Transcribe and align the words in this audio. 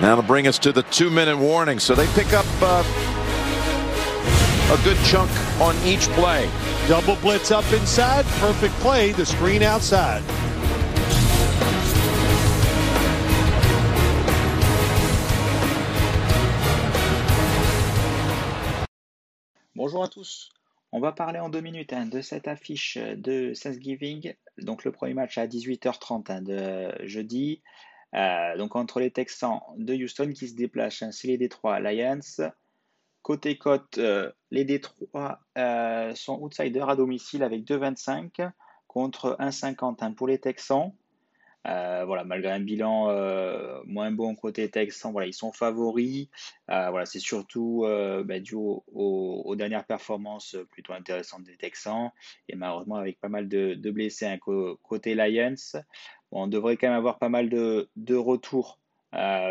That'll 0.00 0.22
bring 0.22 0.46
us 0.46 0.58
to 0.60 0.72
the 0.72 0.82
two-minute 0.84 1.36
warning. 1.36 1.78
So 1.78 1.94
they 1.94 2.06
pick 2.14 2.32
up 2.32 2.46
uh, 2.60 2.82
a 4.72 4.84
good 4.84 4.96
chunk 5.04 5.30
on 5.60 5.76
each 5.84 6.08
play. 6.10 6.48
Double 6.88 7.16
blitz 7.16 7.50
up 7.50 7.70
inside. 7.72 8.24
Perfect 8.40 8.74
play. 8.76 9.12
The 9.12 9.26
screen 9.26 9.62
outside. 9.62 10.22
Bonjour 19.74 20.04
à 20.04 20.08
tous. 20.08 20.50
On 20.92 21.00
va 21.00 21.12
parler 21.12 21.38
en 21.38 21.48
deux 21.48 21.60
minutes 21.60 21.92
hein, 21.92 22.06
de 22.06 22.20
cette 22.20 22.46
affiche 22.48 22.98
de 22.98 23.52
Thanksgiving. 23.54 24.34
Donc 24.58 24.84
le 24.84 24.92
premier 24.92 25.14
match 25.14 25.38
à 25.38 25.46
18h30 25.46 26.30
hein, 26.30 26.42
de 26.42 27.06
jeudi. 27.06 27.62
Euh, 28.14 28.56
donc 28.56 28.76
entre 28.76 29.00
les 29.00 29.10
Texans 29.10 29.60
de 29.76 29.94
Houston 29.94 30.32
qui 30.32 30.48
se 30.48 30.54
déplacent, 30.54 31.02
ainsi 31.02 31.28
les 31.28 31.38
Détroit 31.38 31.80
Lions. 31.80 32.20
Côté 33.22 33.56
côte, 33.56 33.98
euh, 33.98 34.30
les 34.50 34.64
Détroit 34.64 35.40
euh, 35.56 36.14
sont 36.14 36.40
outsiders 36.40 36.88
à 36.88 36.96
domicile 36.96 37.42
avec 37.42 37.64
2,25 37.64 38.50
contre 38.88 39.36
1,50 39.38 39.96
hein, 40.00 40.12
pour 40.12 40.26
les 40.26 40.38
Texans. 40.38 40.92
Voilà, 41.64 42.24
malgré 42.24 42.50
un 42.50 42.58
bilan 42.58 43.06
moins 43.84 44.10
bon 44.10 44.34
côté 44.34 44.68
Texans, 44.68 45.12
voilà, 45.12 45.28
ils 45.28 45.32
sont 45.32 45.52
favoris. 45.52 46.26
Voilà, 46.66 47.06
c'est 47.06 47.20
surtout 47.20 47.86
bah, 48.24 48.40
dû 48.40 48.56
aux 48.56 49.54
dernières 49.56 49.86
performances 49.86 50.56
plutôt 50.72 50.92
intéressantes 50.92 51.44
des 51.44 51.56
Texans 51.56 52.10
et 52.48 52.56
malheureusement 52.56 52.96
avec 52.96 53.20
pas 53.20 53.28
mal 53.28 53.48
de, 53.48 53.90
blessés 53.92 54.26
hein, 54.26 54.38
côté 54.82 55.14
Lions. 55.14 55.54
On 56.32 56.46
devrait 56.46 56.76
quand 56.76 56.88
même 56.88 56.96
avoir 56.96 57.18
pas 57.18 57.28
mal 57.28 57.48
de, 57.48 58.14
retours 58.14 58.78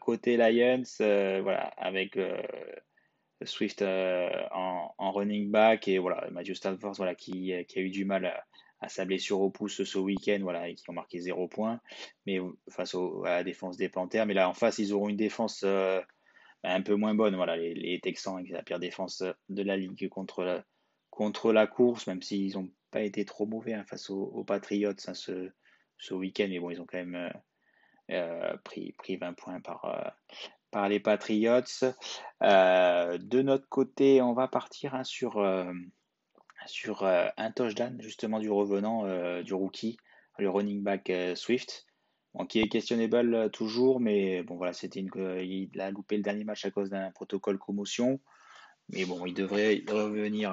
côté 0.00 0.36
Lions, 0.36 0.82
voilà, 0.98 1.66
avec 1.76 2.18
Swift 3.44 3.82
en, 3.82 5.12
running 5.12 5.50
back 5.50 5.88
et 5.88 5.98
voilà, 5.98 6.28
Matthew 6.30 6.54
Stafford 6.54 6.94
voilà, 6.94 7.14
qui, 7.14 7.52
a 7.52 7.80
eu 7.80 7.90
du 7.90 8.04
mal 8.04 8.44
à 8.84 8.88
sa 8.88 9.04
blessure 9.04 9.40
au 9.40 9.50
pouce 9.50 9.82
ce 9.82 9.98
week-end, 9.98 10.38
voilà, 10.42 10.68
et 10.68 10.74
qui 10.74 10.88
ont 10.90 10.92
marqué 10.92 11.18
zéro 11.18 11.48
point, 11.48 11.80
mais 12.26 12.38
face 12.68 12.94
à 12.94 13.30
la 13.30 13.44
défense 13.44 13.76
des 13.76 13.88
Panthers. 13.88 14.26
Mais 14.26 14.34
là, 14.34 14.48
en 14.48 14.54
face, 14.54 14.78
ils 14.78 14.92
auront 14.92 15.08
une 15.08 15.16
défense 15.16 15.62
euh, 15.64 16.00
un 16.62 16.82
peu 16.82 16.94
moins 16.94 17.14
bonne. 17.14 17.34
Voilà, 17.34 17.56
les, 17.56 17.98
Texans 18.02 18.36
avec 18.36 18.50
la 18.50 18.62
pire 18.62 18.78
défense 18.78 19.24
de 19.48 19.62
la 19.62 19.76
ligue 19.76 20.08
contre 20.08 20.62
la, 21.52 21.66
course, 21.66 22.06
même 22.06 22.22
s'ils 22.22 22.54
n'ont 22.54 22.70
pas 22.90 23.02
été 23.02 23.24
trop 23.24 23.46
mauvais 23.46 23.72
hein, 23.72 23.84
face 23.88 24.10
aux, 24.10 24.44
Patriots 24.44 24.92
hein, 25.06 25.14
ce 25.98 26.14
week-end. 26.14 26.46
Mais 26.48 26.58
bon, 26.58 26.70
ils 26.70 26.80
ont 26.80 26.86
quand 26.86 26.98
même 26.98 27.14
euh, 27.14 27.30
euh, 28.10 28.56
pris, 28.64 28.92
pris 28.98 29.16
20 29.16 29.34
points 29.34 29.60
par, 29.60 30.14
par 30.70 30.88
les 30.88 31.00
Patriots. 31.00 31.60
de 32.40 33.42
notre 33.42 33.68
côté, 33.68 34.22
on 34.22 34.34
va 34.34 34.48
partir 34.48 34.94
hein, 34.94 35.04
sur 35.04 35.38
sur 36.66 37.04
euh, 37.04 37.26
un 37.36 37.50
touchdown 37.50 37.96
justement 38.00 38.38
du 38.38 38.50
revenant, 38.50 39.04
euh, 39.06 39.42
du 39.42 39.54
rookie, 39.54 39.96
le 40.38 40.50
running 40.50 40.82
back 40.82 41.10
euh, 41.10 41.34
Swift, 41.34 41.86
qui 42.48 42.60
est 42.60 42.68
questionnable 42.68 43.50
toujours, 43.50 44.00
mais 44.00 44.42
bon 44.42 44.56
voilà, 44.56 44.72
c'était 44.72 45.00
une, 45.00 45.10
il 45.40 45.80
a 45.80 45.90
loupé 45.92 46.16
le 46.16 46.22
dernier 46.22 46.42
match 46.42 46.64
à 46.64 46.70
cause 46.70 46.90
d'un 46.90 47.12
protocole 47.12 47.58
commotion, 47.58 48.18
mais 48.88 49.04
bon, 49.04 49.24
il 49.24 49.34
devrait 49.34 49.84
revenir 49.88 50.52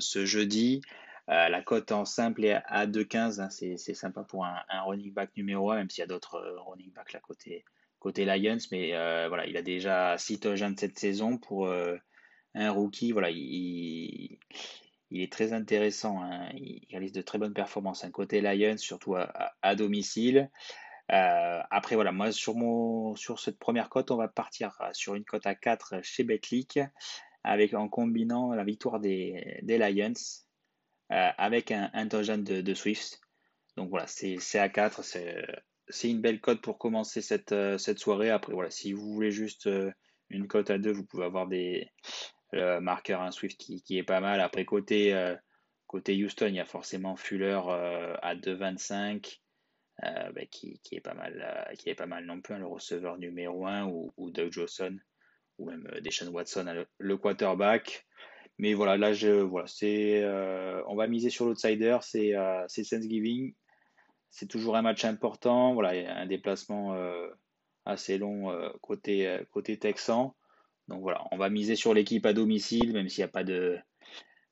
ce 0.00 0.26
jeudi. 0.26 0.82
La 1.28 1.62
cote 1.62 1.92
en 1.92 2.04
simple 2.04 2.44
est 2.44 2.60
à 2.66 2.86
2,15, 2.86 3.40
hein, 3.40 3.50
c'est 3.50 3.94
sympa 3.94 4.22
pour 4.22 4.44
un, 4.44 4.62
running 4.84 5.12
back 5.12 5.30
numéro 5.36 5.70
1, 5.70 5.76
même 5.76 5.90
s'il 5.90 6.02
y 6.02 6.04
a 6.04 6.06
d'autres 6.06 6.38
running 6.66 6.92
backs 6.92 7.12
là 7.12 7.20
côté, 7.20 8.24
Lions, 8.24 8.58
mais 8.70 8.92
voilà, 9.28 9.46
il 9.46 9.56
a 9.56 9.62
déjà 9.62 10.16
6 10.16 10.40
touchdowns 10.40 10.76
cette 10.76 10.98
saison 10.98 11.38
pour 11.38 11.68
un 12.56 12.70
rookie, 12.70 13.12
voilà, 13.12 13.30
il, 13.30 14.38
est 15.10 15.32
très 15.32 15.52
intéressant. 15.52 16.22
Hein. 16.22 16.48
Il 16.54 16.86
réalise 16.90 17.12
de 17.12 17.22
très 17.22 17.38
bonnes 17.38 17.54
performances. 17.54 18.04
Un 18.04 18.10
côté 18.10 18.40
Lions, 18.40 18.78
surtout 18.78 19.16
à, 19.16 19.74
domicile. 19.74 20.50
Euh, 21.12 21.60
après, 21.70 21.94
voilà, 21.94 22.12
moi, 22.12 22.32
sur, 22.32 22.56
mon, 22.56 23.14
sur 23.14 23.38
cette 23.38 23.58
première 23.58 23.90
cote, 23.90 24.10
on 24.10 24.16
va 24.16 24.28
partir 24.28 24.72
sur 24.92 25.14
une 25.14 25.24
cote 25.24 25.46
à 25.46 25.54
4 25.54 26.00
chez 26.02 26.24
Betclic, 26.24 26.80
avec, 27.44 27.74
en 27.74 27.88
combinant 27.88 28.52
la 28.52 28.64
victoire 28.64 28.98
des, 28.98 29.60
Lions 29.62 30.12
euh, 30.12 30.45
avec 31.08 31.70
un, 31.70 31.90
un 31.92 32.06
de, 32.06 32.74
Swift. 32.74 33.20
Donc 33.76 33.90
voilà, 33.90 34.06
c'est 34.06 34.58
à 34.58 34.68
4. 34.68 35.02
C'est 35.88 36.10
une 36.10 36.20
belle 36.20 36.40
cote 36.40 36.60
pour 36.62 36.78
commencer 36.78 37.22
cette, 37.22 37.52
euh, 37.52 37.78
cette 37.78 38.00
soirée. 38.00 38.30
Après, 38.30 38.52
voilà, 38.52 38.70
si 38.70 38.92
vous 38.92 39.12
voulez 39.12 39.30
juste 39.30 39.68
une 40.30 40.48
cote 40.48 40.70
à 40.70 40.78
2, 40.78 40.90
vous 40.90 41.04
pouvez 41.04 41.24
avoir 41.24 41.46
des, 41.46 41.88
le 42.52 42.80
marqueur 42.80 43.22
un 43.22 43.30
Swift 43.30 43.58
qui, 43.58 43.98
est 43.98 44.02
pas 44.02 44.20
mal. 44.20 44.40
Après, 44.40 44.64
côté, 44.64 45.14
euh, 45.14 45.34
côté 45.86 46.12
Houston, 46.22 46.46
il 46.48 46.54
y 46.54 46.60
a 46.60 46.64
forcément 46.64 47.16
Fuller 47.16 47.60
euh, 47.66 48.16
à 48.22 48.34
2,25 48.34 49.40
euh, 50.04 50.32
bah, 50.32 50.46
qui, 50.50 50.80
est 50.92 51.00
pas 51.00 51.14
mal, 51.14 51.74
qui 51.78 51.88
est 51.88 51.94
pas 51.94 52.06
mal 52.06 52.24
non 52.24 52.40
plus, 52.40 52.54
hein, 52.54 52.58
le 52.58 52.66
receveur 52.66 53.18
numéro 53.18 53.66
1 53.66 53.86
ou, 53.86 54.30
Doug 54.30 54.52
Johnson 54.52 54.96
ou 55.58 55.70
même 55.70 55.88
Deshaun 56.02 56.28
Watson, 56.28 56.84
le, 56.98 57.16
quarterback. 57.16 58.06
Mais 58.58 58.74
voilà, 58.74 58.96
là, 58.96 59.12
je, 59.12 59.28
voilà, 59.28 59.66
c'est, 59.66 60.24
on 60.86 60.96
va 60.96 61.06
miser 61.06 61.30
sur 61.30 61.44
l'outsider, 61.46 61.98
c'est, 62.00 62.34
c'est 62.68 62.82
Thanksgiving. 62.84 63.54
C'est 64.30 64.46
toujours 64.46 64.76
un 64.76 64.82
match 64.82 65.04
important. 65.04 65.74
Voilà, 65.74 65.94
il 65.94 66.04
y 66.04 66.06
a 66.06 66.16
un 66.16 66.26
déplacement 66.26 66.96
assez 67.84 68.16
long 68.16 68.50
côté, 68.80 69.40
côté 69.52 69.78
Texan. 69.78 70.34
Donc 70.88 71.02
voilà, 71.02 71.24
on 71.32 71.36
va 71.36 71.50
miser 71.50 71.76
sur 71.76 71.94
l'équipe 71.94 72.24
à 72.26 72.32
domicile, 72.32 72.92
même 72.92 73.08
s'il 73.08 73.22
n'y 73.22 73.28
a 73.28 73.32
pas 73.32 73.44
de 73.44 73.78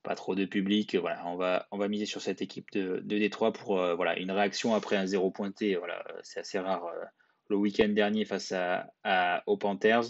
pas 0.03 0.15
trop 0.15 0.35
de 0.35 0.45
public. 0.45 0.97
Voilà, 0.97 1.27
on 1.27 1.37
va 1.37 1.67
on 1.71 1.79
va 1.79 1.89
miser 1.89 2.07
sur 2.07 2.21
cette 2.21 2.43
équipe 2.43 2.71
de, 2.73 3.01
de 3.05 3.19
Détroit 3.19 3.53
pour 3.53 3.79
euh, 3.79 3.95
voilà 3.95 4.19
une 4.19 4.31
réaction 4.31 4.75
après 4.75 4.97
un 4.97 5.07
zéro 5.07 5.31
pointé. 5.31 5.77
Voilà, 5.77 6.05
c'est 6.23 6.41
assez 6.41 6.59
rare 6.59 6.85
euh, 6.87 7.05
le 7.49 7.57
week-end 7.57 7.89
dernier 7.89 8.25
face 8.25 8.53
à, 8.53 9.43
aux 9.47 9.57
Panthers. 9.57 10.05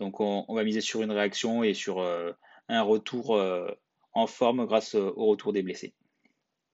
Donc 0.00 0.20
on, 0.20 0.44
va 0.54 0.64
miser 0.64 0.80
sur 0.80 1.02
une 1.02 1.12
réaction 1.12 1.62
et 1.62 1.72
sur 1.72 2.00
euh, 2.00 2.32
un 2.68 2.82
retour 2.82 3.40
en 4.12 4.26
forme 4.26 4.66
grâce 4.66 4.94
au 4.94 5.26
retour 5.26 5.52
des 5.52 5.62
blessés. 5.62 5.94